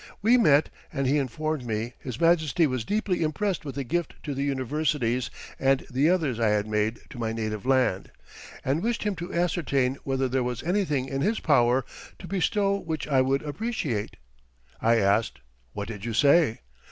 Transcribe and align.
We 0.23 0.35
met 0.35 0.69
and 0.91 1.05
he 1.05 1.19
informed 1.19 1.63
me 1.63 1.93
His 1.99 2.19
Majesty 2.19 2.65
was 2.65 2.83
deeply 2.83 3.21
impressed 3.21 3.63
with 3.63 3.75
the 3.75 3.83
gift 3.83 4.15
to 4.23 4.33
the 4.33 4.41
universities 4.41 5.29
and 5.59 5.85
the 5.91 6.09
others 6.09 6.39
I 6.39 6.47
had 6.49 6.65
made 6.65 7.01
to 7.11 7.19
my 7.19 7.31
native 7.31 7.67
land, 7.67 8.11
and 8.65 8.81
wished 8.81 9.03
him 9.03 9.15
to 9.17 9.31
ascertain 9.31 9.99
whether 10.03 10.27
there 10.27 10.41
was 10.41 10.63
anything 10.63 11.07
in 11.07 11.21
his 11.21 11.39
power 11.39 11.85
to 12.17 12.27
bestow 12.27 12.77
which 12.77 13.07
I 13.07 13.21
would 13.21 13.43
appreciate. 13.43 14.17
I 14.81 14.95
asked: 14.95 15.41
"What 15.73 15.89
did 15.89 16.03
you 16.03 16.13
say?" 16.15 16.61